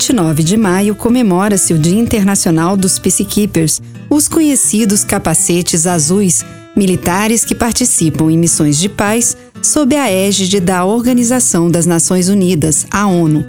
[0.00, 6.42] 29 de maio comemora-se o Dia Internacional dos Peacekeepers, os conhecidos capacetes azuis,
[6.74, 12.86] militares que participam em missões de paz sob a égide da Organização das Nações Unidas,
[12.90, 13.44] a ONU.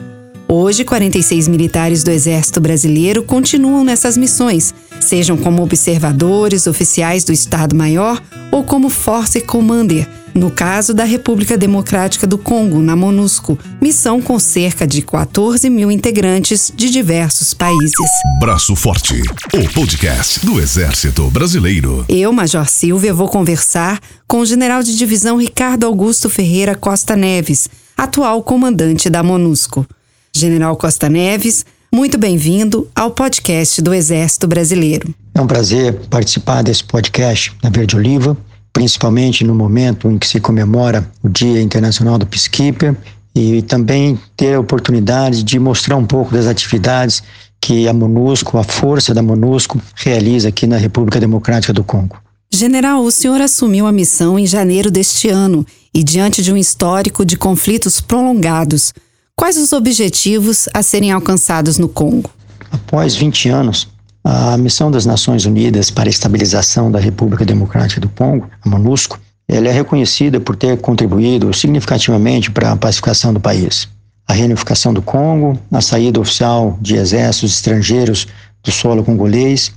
[0.46, 8.22] Hoje, 46 militares do Exército Brasileiro continuam nessas missões, sejam como observadores, oficiais do Estado-Maior
[8.52, 14.40] ou como Force Commander, no caso da República Democrática do Congo, na MONUSCO, missão com
[14.40, 17.92] cerca de 14 mil integrantes de diversos países.
[18.40, 19.22] Braço Forte,
[19.54, 22.06] o podcast do Exército Brasileiro.
[22.08, 27.70] Eu, Major Silvia, vou conversar com o general de divisão Ricardo Augusto Ferreira Costa Neves,
[27.98, 29.86] atual comandante da MONUSCO.
[30.34, 35.14] General Costa Neves, muito bem-vindo ao podcast do Exército Brasileiro.
[35.36, 38.38] É um prazer participar desse podcast na Verde Oliva
[38.74, 42.96] principalmente no momento em que se comemora o Dia Internacional do Peacekeeper
[43.36, 47.24] e também ter a oportunidade de mostrar um pouco das atividades
[47.60, 52.18] que a MONUSCO, a força da MONUSCO, realiza aqui na República Democrática do Congo.
[52.54, 57.24] General, o senhor assumiu a missão em janeiro deste ano e diante de um histórico
[57.24, 58.94] de conflitos prolongados.
[59.36, 62.30] Quais os objetivos a serem alcançados no Congo?
[62.70, 63.88] Após 20 anos,
[64.24, 69.20] a missão das Nações Unidas para a Estabilização da República Democrática do Congo, a MONUSCO,
[69.48, 73.88] ela é reconhecida por ter contribuído significativamente para a pacificação do país.
[74.28, 78.28] A reunificação do Congo, a saída oficial de exércitos estrangeiros
[78.64, 79.72] do solo congolês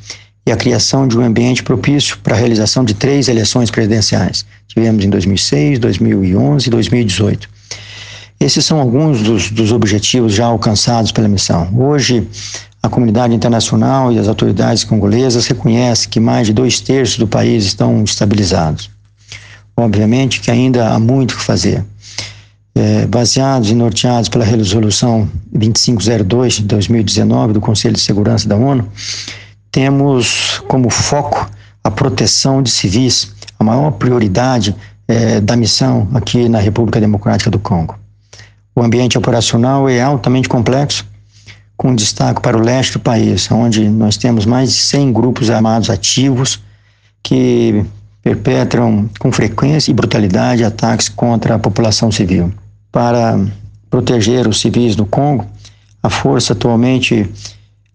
[0.47, 4.45] e a criação de um ambiente propício para a realização de três eleições presidenciais.
[4.69, 7.48] Tivemos em 2006, 2011 e 2018.
[8.39, 11.69] Esses são alguns dos, dos objetivos já alcançados pela missão.
[11.75, 12.28] Hoje,
[12.85, 17.65] a comunidade internacional e as autoridades congolesas reconhecem que mais de dois terços do país
[17.65, 18.91] estão estabilizados.
[19.75, 21.83] Obviamente que ainda há muito que fazer.
[22.75, 28.87] É, baseados e norteados pela Resolução 2502 de 2019 do Conselho de Segurança da ONU,
[29.73, 31.50] temos como foco
[31.83, 34.77] a proteção de civis, a maior prioridade
[35.09, 37.99] é, da missão aqui na República Democrática do Congo.
[38.77, 41.06] O ambiente operacional é altamente complexo,
[41.77, 45.91] com destaque para o leste do país, onde nós temos mais de 100 grupos armados
[45.91, 46.61] ativos
[47.23, 47.85] que
[48.23, 52.53] perpetram com frequência e brutalidade ataques contra a população civil.
[52.91, 53.39] Para
[53.91, 55.47] proteger os civis do Congo,
[56.03, 57.29] a força atualmente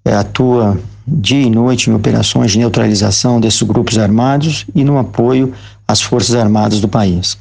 [0.06, 5.54] é, atua dia e noite em operações de neutralização desses grupos armados e no apoio
[5.88, 7.38] às forças armadas do país.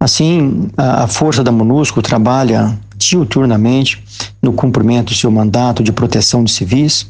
[0.00, 4.02] Assim, a força da MONUSCO trabalha diuturnamente
[4.42, 7.06] no cumprimento do seu mandato de proteção de civis,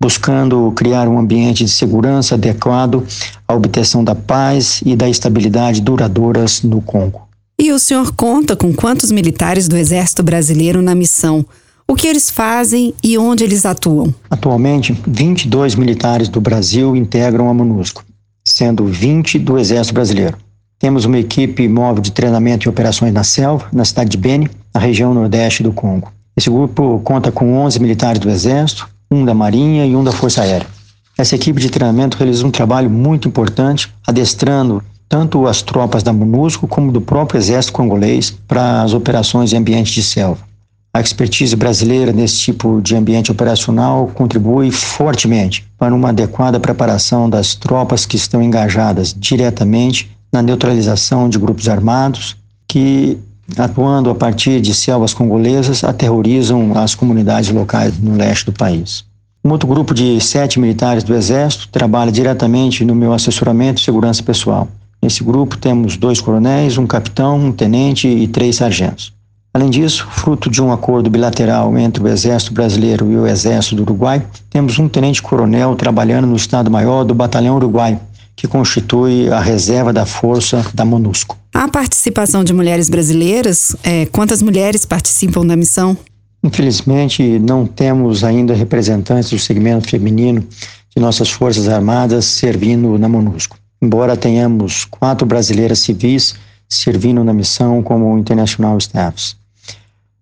[0.00, 3.06] buscando criar um ambiente de segurança adequado
[3.46, 7.26] à obtenção da paz e da estabilidade duradouras no Congo.
[7.58, 11.44] E o senhor conta com quantos militares do Exército Brasileiro na missão?
[11.88, 14.12] O que eles fazem e onde eles atuam?
[14.28, 18.04] Atualmente, 22 militares do Brasil integram a MONUSCO,
[18.44, 20.36] sendo 20 do Exército Brasileiro.
[20.78, 24.80] Temos uma equipe móvel de treinamento e operações na selva, na cidade de Beni, na
[24.80, 26.12] região nordeste do Congo.
[26.36, 30.42] Esse grupo conta com 11 militares do Exército, um da Marinha e um da Força
[30.42, 30.66] Aérea.
[31.16, 36.68] Essa equipe de treinamento realiza um trabalho muito importante, adestrando tanto as tropas da MONUSCO
[36.68, 40.44] como do próprio Exército congolês para as operações em ambiente de selva.
[40.92, 47.54] A expertise brasileira nesse tipo de ambiente operacional contribui fortemente para uma adequada preparação das
[47.54, 52.36] tropas que estão engajadas diretamente na neutralização de grupos armados
[52.68, 53.18] que,
[53.56, 59.04] atuando a partir de selvas congolesas, aterrorizam as comunidades locais no leste do país.
[59.42, 64.22] Um outro grupo de sete militares do Exército trabalha diretamente no meu assessoramento e segurança
[64.22, 64.68] pessoal.
[65.02, 69.14] Nesse grupo temos dois coronéis, um capitão, um tenente e três sargentos.
[69.54, 73.82] Além disso, fruto de um acordo bilateral entre o Exército Brasileiro e o Exército do
[73.82, 77.98] Uruguai, temos um tenente-coronel trabalhando no Estado-Maior do Batalhão Uruguai,
[78.36, 81.38] que constitui a reserva da força da MONUSCO.
[81.54, 85.96] A participação de mulheres brasileiras, é, quantas mulheres participam da missão?
[86.44, 90.46] Infelizmente, não temos ainda representantes do segmento feminino
[90.94, 93.56] de nossas Forças Armadas servindo na MONUSCO.
[93.80, 96.34] Embora tenhamos quatro brasileiras civis
[96.68, 99.36] servindo na missão como International Staffs.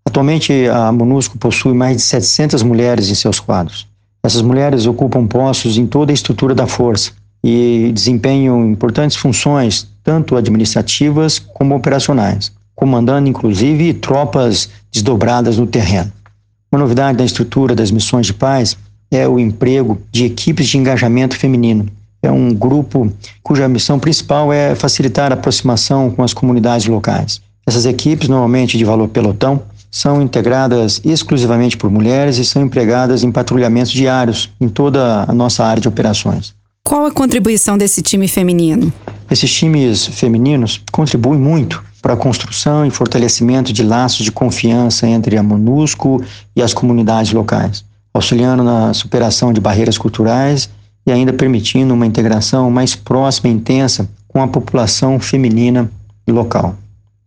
[0.06, 3.88] Atualmente, a MONUSCO possui mais de 700 mulheres em seus quadros.
[4.22, 7.12] Essas mulheres ocupam postos em toda a estrutura da força,
[7.46, 16.10] e desempenham importantes funções, tanto administrativas como operacionais, comandando inclusive tropas desdobradas no terreno.
[16.72, 18.78] Uma novidade da estrutura das missões de paz
[19.10, 21.86] é o emprego de equipes de engajamento feminino.
[22.22, 23.12] É um grupo
[23.42, 27.42] cuja missão principal é facilitar a aproximação com as comunidades locais.
[27.66, 33.30] Essas equipes, normalmente de valor pelotão, são integradas exclusivamente por mulheres e são empregadas em
[33.30, 36.54] patrulhamentos diários em toda a nossa área de operações.
[36.86, 38.92] Qual a contribuição desse time feminino?
[39.30, 45.38] Esses times femininos contribuem muito para a construção e fortalecimento de laços de confiança entre
[45.38, 46.22] a MONUSCO
[46.54, 47.82] e as comunidades locais,
[48.12, 50.68] auxiliando na superação de barreiras culturais
[51.06, 55.90] e ainda permitindo uma integração mais próxima e intensa com a população feminina
[56.28, 56.76] local.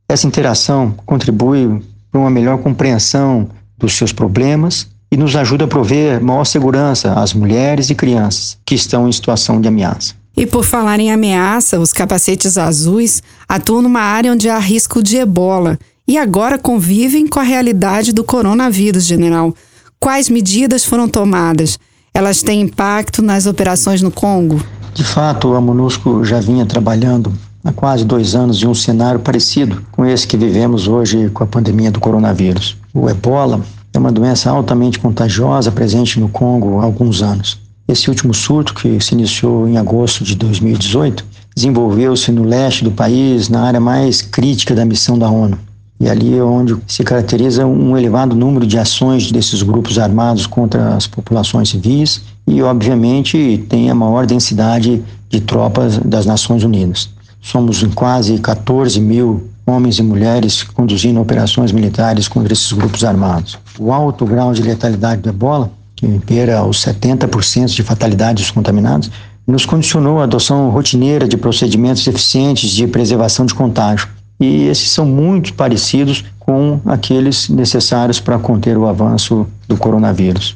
[0.08, 1.82] Essa interação contribui
[2.12, 7.34] para uma melhor compreensão dos seus problemas e nos ajuda a prover maior segurança às
[7.34, 10.14] mulheres e crianças que estão em situação de ameaça.
[10.36, 15.18] E por falar em ameaça, os capacetes azuis atuam numa área onde há risco de
[15.18, 19.54] ebola e agora convivem com a realidade do coronavírus, general.
[20.00, 21.80] Quais medidas foram tomadas?
[22.14, 24.64] Elas têm impacto nas operações no Congo?
[24.94, 27.34] De fato, a MONUSCO já vinha trabalhando
[27.64, 31.48] há quase dois anos em um cenário parecido com esse que vivemos hoje com a
[31.48, 32.78] pandemia do coronavírus.
[32.94, 33.62] O ebola
[33.98, 37.60] é uma doença altamente contagiosa presente no Congo há alguns anos.
[37.88, 43.50] Esse último surto, que se iniciou em agosto de 2018, desenvolveu-se no leste do país,
[43.50, 45.58] na área mais crítica da missão da ONU.
[46.00, 50.96] E ali é onde se caracteriza um elevado número de ações desses grupos armados contra
[50.96, 57.10] as populações civis e, obviamente, tem a maior densidade de tropas das Nações Unidas.
[57.42, 63.60] Somos em quase 14 mil homens e mulheres conduzindo operações militares contra esses grupos armados.
[63.78, 69.12] O alto grau de letalidade do ebola, que beira os 70% de fatalidade dos contaminados,
[69.46, 74.08] nos condicionou a adoção rotineira de procedimentos eficientes de preservação de contágio.
[74.40, 80.56] E esses são muito parecidos com aqueles necessários para conter o avanço do coronavírus.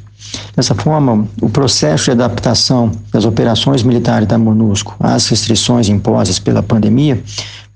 [0.56, 6.62] Dessa forma, o processo de adaptação das operações militares da MONUSCO às restrições impostas pela
[6.62, 7.22] pandemia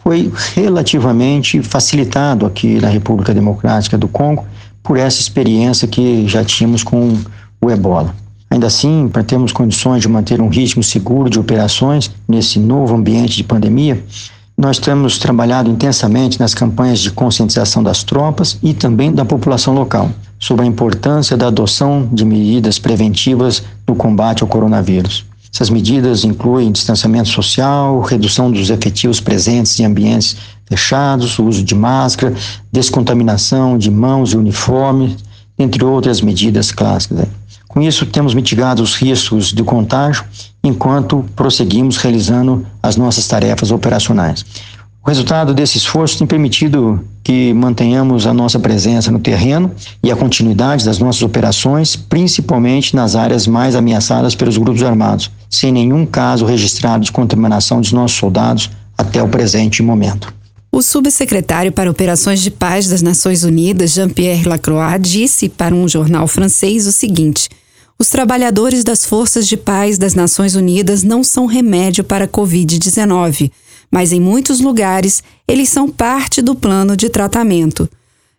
[0.07, 4.45] foi relativamente facilitado aqui na República Democrática do Congo
[4.83, 7.17] por essa experiência que já tínhamos com
[7.59, 8.13] o ebola.
[8.51, 13.35] Ainda assim, para termos condições de manter um ritmo seguro de operações nesse novo ambiente
[13.35, 14.03] de pandemia,
[14.55, 20.11] nós temos trabalhado intensamente nas campanhas de conscientização das tropas e também da população local
[20.39, 25.25] sobre a importância da adoção de medidas preventivas no combate ao coronavírus.
[25.55, 30.35] Essas medidas incluem distanciamento social, redução dos efetivos presentes em ambientes
[30.65, 32.35] fechados, uso de máscara,
[32.69, 35.15] descontaminação de mãos e uniformes,
[35.57, 37.19] entre outras medidas clássicas.
[37.19, 37.25] Né?
[37.69, 40.25] Com isso, temos mitigado os riscos de contágio
[40.61, 44.45] enquanto prosseguimos realizando as nossas tarefas operacionais.
[45.01, 49.71] O resultado desse esforço tem permitido que mantenhamos a nossa presença no terreno
[50.03, 55.71] e a continuidade das nossas operações, principalmente nas áreas mais ameaçadas pelos grupos armados, sem
[55.71, 60.31] nenhum caso registrado de contaminação dos nossos soldados até o presente momento.
[60.71, 66.27] O subsecretário para Operações de Paz das Nações Unidas, Jean-Pierre Lacroix, disse para um jornal
[66.27, 67.49] francês o seguinte:
[67.97, 73.49] os trabalhadores das Forças de Paz das Nações Unidas não são remédio para a Covid-19
[73.91, 77.89] mas em muitos lugares eles são parte do plano de tratamento.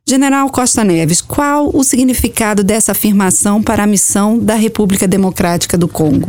[0.08, 5.88] General Costa Neves, qual o significado dessa afirmação para a missão da República Democrática do
[5.88, 6.28] Congo?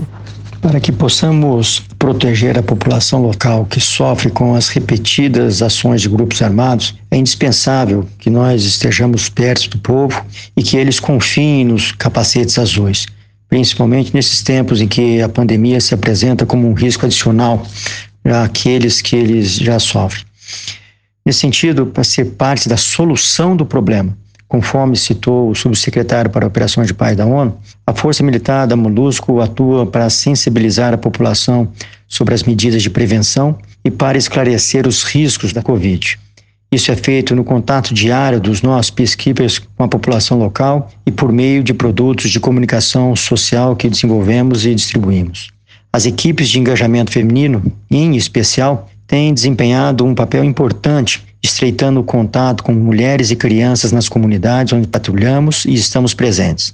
[0.60, 6.42] Para que possamos proteger a população local que sofre com as repetidas ações de grupos
[6.42, 10.26] armados, é indispensável que nós estejamos perto do povo
[10.56, 13.06] e que eles confiem nos capacetes azuis,
[13.48, 17.64] principalmente nesses tempos em que a pandemia se apresenta como um risco adicional
[18.34, 20.26] aqueles que eles já sofrem.
[21.26, 24.18] Nesse sentido, para ser parte da solução do problema,
[24.48, 29.42] conforme citou o subsecretário para Operações de Paz da ONU, a Força Militar da MONUSCO
[29.42, 31.72] atua para sensibilizar a população
[32.08, 36.18] sobre as medidas de prevenção e para esclarecer os riscos da Covid.
[36.72, 41.32] Isso é feito no contato diário dos nossos peacekeepers com a população local e por
[41.32, 45.57] meio de produtos de comunicação social que desenvolvemos e distribuímos.
[45.92, 52.64] As equipes de engajamento feminino, em especial, têm desempenhado um papel importante, estreitando o contato
[52.64, 56.74] com mulheres e crianças nas comunidades onde patrulhamos e estamos presentes.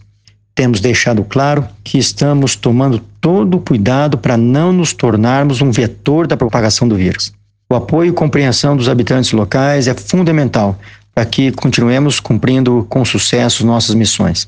[0.55, 6.27] Temos deixado claro que estamos tomando todo o cuidado para não nos tornarmos um vetor
[6.27, 7.33] da propagação do vírus.
[7.71, 10.77] O apoio e compreensão dos habitantes locais é fundamental
[11.13, 14.47] para que continuemos cumprindo com sucesso nossas missões.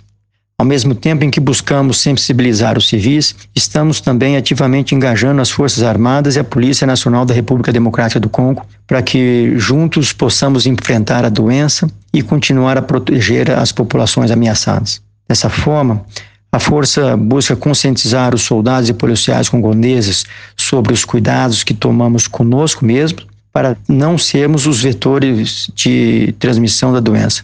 [0.58, 5.84] Ao mesmo tempo em que buscamos sensibilizar os civis, estamos também ativamente engajando as Forças
[5.84, 11.26] Armadas e a Polícia Nacional da República Democrática do Congo para que juntos possamos enfrentar
[11.26, 15.02] a doença e continuar a proteger as populações ameaçadas.
[15.28, 16.06] Dessa forma,
[16.50, 22.86] a força busca conscientizar os soldados e policiais congoleses sobre os cuidados que tomamos conosco
[22.86, 23.20] mesmo
[23.52, 27.44] para não sermos os vetores de transmissão da doença.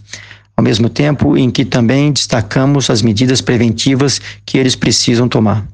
[0.62, 5.66] Ao mesmo tempo em que também destacamos as medidas preventivas que eles precisam tomar.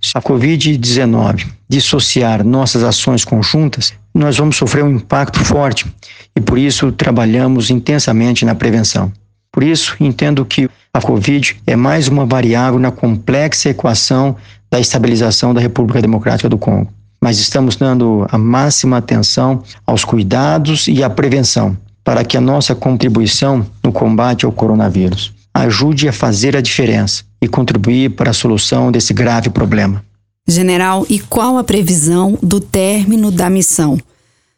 [0.00, 5.86] Se a Covid-19 dissociar nossas ações conjuntas, nós vamos sofrer um impacto forte
[6.34, 9.12] e por isso trabalhamos intensamente na prevenção.
[9.52, 14.34] Por isso, entendo que a Covid é mais uma variável na complexa equação
[14.70, 16.90] da estabilização da República Democrática do Congo.
[17.22, 22.74] Mas estamos dando a máxima atenção aos cuidados e à prevenção para que a nossa
[22.74, 28.90] contribuição no combate ao coronavírus ajude a fazer a diferença e contribuir para a solução
[28.90, 30.02] desse grave problema.
[30.48, 33.98] General, e qual a previsão do término da missão?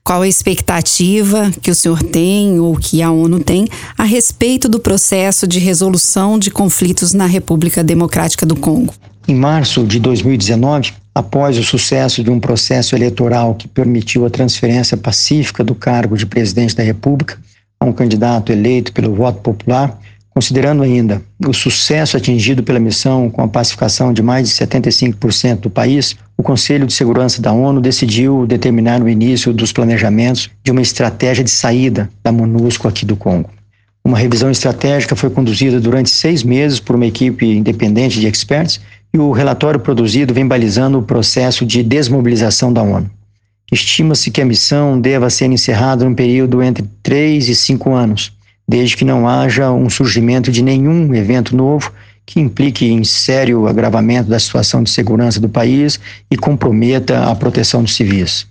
[0.02, 4.78] Qual a expectativa que o senhor tem ou que a ONU tem a respeito do
[4.78, 8.92] processo de resolução de conflitos na República Democrática do Congo?
[9.26, 14.96] Em março de 2019, após o sucesso de um processo eleitoral que permitiu a transferência
[14.96, 17.38] pacífica do cargo de presidente da República
[17.78, 19.98] a um candidato eleito pelo voto popular,
[20.34, 25.70] Considerando ainda o sucesso atingido pela missão com a pacificação de mais de 75% do
[25.70, 30.82] país, o Conselho de Segurança da ONU decidiu determinar o início dos planejamentos de uma
[30.82, 33.48] estratégia de saída da MONUSCO aqui do Congo.
[34.04, 38.80] Uma revisão estratégica foi conduzida durante seis meses por uma equipe independente de experts
[39.14, 43.08] e o relatório produzido vem balizando o processo de desmobilização da ONU.
[43.70, 48.32] Estima-se que a missão deva ser encerrada num período entre três e cinco anos,
[48.68, 51.92] desde que não haja um surgimento de nenhum evento novo
[52.26, 57.82] que implique em sério agravamento da situação de segurança do país e comprometa a proteção
[57.82, 58.46] dos civis.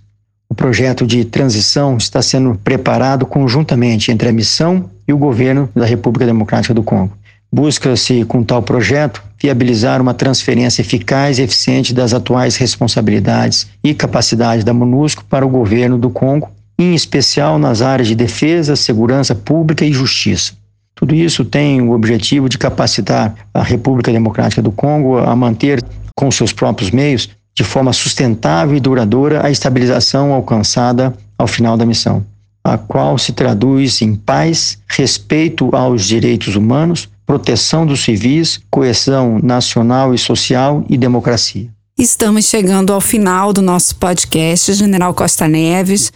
[0.48, 5.84] O projeto de transição está sendo preparado conjuntamente entre a missão e o governo da
[5.84, 7.12] República Democrática do Congo.
[7.52, 14.64] Busca-se, com tal projeto, viabilizar uma transferência eficaz e eficiente das atuais responsabilidades e capacidades
[14.64, 19.84] da MONUSCO para o governo do Congo em especial nas áreas de defesa, segurança pública
[19.84, 20.52] e justiça.
[20.94, 25.82] Tudo isso tem o objetivo de capacitar a República Democrática do Congo a manter,
[26.16, 31.86] com seus próprios meios, de forma sustentável e duradoura, a estabilização alcançada ao final da
[31.86, 32.24] missão,
[32.62, 40.14] a qual se traduz em paz, respeito aos direitos humanos, proteção dos civis, coesão nacional
[40.14, 41.68] e social e democracia.
[41.96, 46.12] Estamos chegando ao final do nosso podcast, General Costa Neves.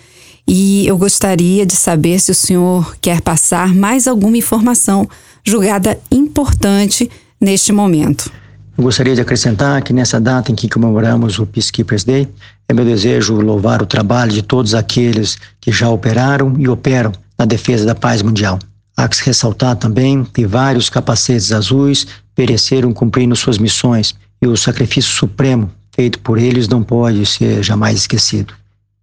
[0.47, 5.07] E eu gostaria de saber se o senhor quer passar mais alguma informação
[5.45, 7.11] julgada importante
[7.41, 8.31] neste momento.
[8.77, 12.29] Eu gostaria de acrescentar que nessa data em que comemoramos o Peacekeepers Day,
[12.69, 17.45] é meu desejo louvar o trabalho de todos aqueles que já operaram e operam na
[17.45, 18.59] defesa da paz mundial.
[18.99, 24.13] Há que se ressaltar também que vários capacetes azuis pereceram cumprindo suas missões
[24.43, 28.53] e o sacrifício supremo feito por eles não pode ser jamais esquecido.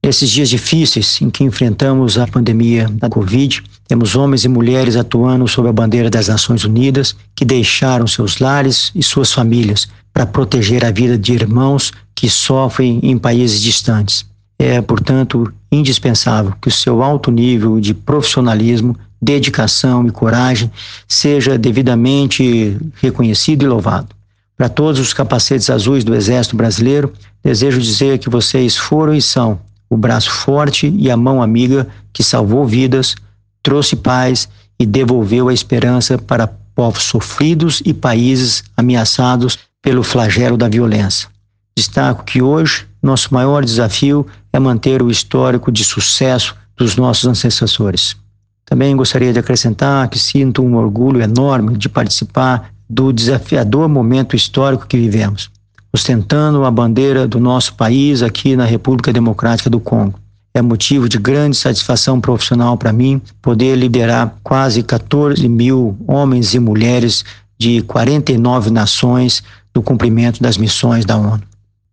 [0.03, 5.47] Nesses dias difíceis em que enfrentamos a pandemia da Covid, temos homens e mulheres atuando
[5.47, 10.83] sob a bandeira das Nações Unidas que deixaram seus lares e suas famílias para proteger
[10.83, 14.25] a vida de irmãos que sofrem em países distantes.
[14.59, 20.71] É, portanto, indispensável que o seu alto nível de profissionalismo, dedicação e coragem
[21.07, 24.09] seja devidamente reconhecido e louvado.
[24.55, 27.11] Para todos os capacetes azuis do Exército Brasileiro,
[27.43, 32.23] desejo dizer que vocês foram e são o braço forte e a mão amiga que
[32.23, 33.15] salvou vidas,
[33.61, 34.47] trouxe paz
[34.79, 41.27] e devolveu a esperança para povos sofridos e países ameaçados pelo flagelo da violência.
[41.77, 48.15] Destaco que hoje nosso maior desafio é manter o histórico de sucesso dos nossos ancestradores.
[48.65, 54.87] Também gostaria de acrescentar que sinto um orgulho enorme de participar do desafiador momento histórico
[54.87, 55.49] que vivemos
[55.95, 60.19] ostentando a bandeira do nosso país aqui na República Democrática do Congo.
[60.53, 66.59] É motivo de grande satisfação profissional para mim poder liderar quase 14 mil homens e
[66.59, 67.23] mulheres
[67.57, 69.41] de 49 nações
[69.73, 71.41] no cumprimento das missões da ONU.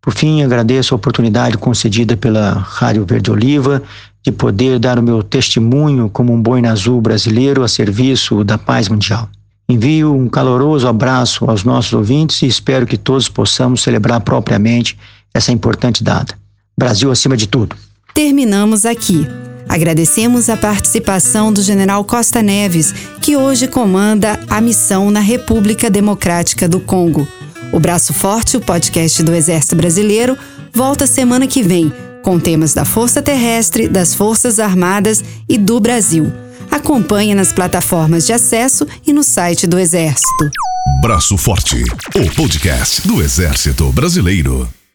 [0.03, 3.81] Por fim, agradeço a oportunidade concedida pela Rádio Verde Oliva
[4.21, 8.89] de poder dar o meu testemunho como um boina azul brasileiro a serviço da paz
[8.89, 9.29] mundial.
[9.69, 14.99] Envio um caloroso abraço aos nossos ouvintes e espero que todos possamos celebrar propriamente
[15.33, 16.35] essa importante data.
[16.77, 17.77] Brasil acima de tudo.
[18.13, 19.27] Terminamos aqui.
[19.69, 22.93] Agradecemos a participação do general Costa Neves,
[23.23, 27.27] que hoje comanda a missão na República Democrática do Congo.
[27.73, 30.37] O Braço Forte, o podcast do Exército Brasileiro,
[30.75, 31.91] volta semana que vem
[32.23, 36.31] com temas da Força Terrestre, das Forças Armadas e do Brasil.
[36.71, 40.51] Acompanhe nas plataformas de acesso e no site do Exército.
[41.01, 41.83] Braço Forte,
[42.15, 44.69] o podcast do Exército Brasileiro.